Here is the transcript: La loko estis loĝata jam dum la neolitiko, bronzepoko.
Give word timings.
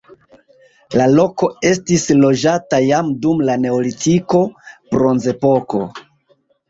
La 1.01 1.05
loko 1.17 1.49
estis 1.71 2.05
loĝata 2.23 2.79
jam 2.85 3.11
dum 3.27 3.45
la 3.51 3.59
neolitiko, 3.67 4.41
bronzepoko. 4.97 5.83